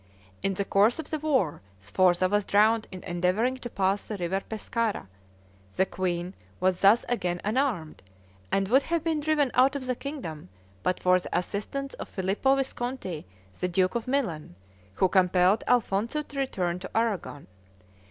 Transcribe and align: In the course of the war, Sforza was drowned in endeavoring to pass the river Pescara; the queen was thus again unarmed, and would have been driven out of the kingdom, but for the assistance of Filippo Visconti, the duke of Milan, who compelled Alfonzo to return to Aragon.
In 0.41 0.55
the 0.55 0.65
course 0.65 0.97
of 0.97 1.11
the 1.11 1.19
war, 1.19 1.61
Sforza 1.79 2.27
was 2.27 2.43
drowned 2.43 2.87
in 2.91 3.03
endeavoring 3.03 3.55
to 3.57 3.69
pass 3.69 4.07
the 4.07 4.17
river 4.17 4.41
Pescara; 4.49 5.07
the 5.75 5.85
queen 5.85 6.33
was 6.59 6.81
thus 6.81 7.05
again 7.07 7.39
unarmed, 7.43 8.01
and 8.51 8.67
would 8.67 8.81
have 8.81 9.03
been 9.03 9.19
driven 9.19 9.51
out 9.53 9.75
of 9.75 9.85
the 9.85 9.93
kingdom, 9.93 10.49
but 10.81 10.99
for 10.99 11.19
the 11.19 11.37
assistance 11.37 11.93
of 11.93 12.09
Filippo 12.09 12.55
Visconti, 12.55 13.27
the 13.59 13.67
duke 13.67 13.93
of 13.93 14.07
Milan, 14.07 14.55
who 14.95 15.07
compelled 15.07 15.63
Alfonzo 15.67 16.23
to 16.23 16.39
return 16.39 16.79
to 16.79 16.89
Aragon. 16.97 17.45